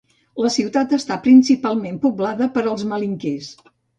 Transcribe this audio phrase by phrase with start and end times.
[0.43, 3.53] La ciutat està principalment poblada per els malinkés.